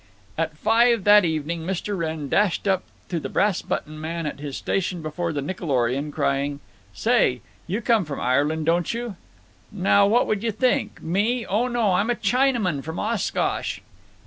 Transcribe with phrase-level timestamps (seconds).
[0.35, 1.95] At five that evening Mr.
[1.95, 6.59] Wrenn dashed up to the Brass button Man at his station before the Nickelorion, crying:
[6.91, 7.41] "Say!
[7.67, 9.15] You come from Ireland, don't you?"
[9.71, 11.03] "Now what would you think?
[11.03, 13.81] Me—oh no; I'm a Chinaman from Oshkosh!"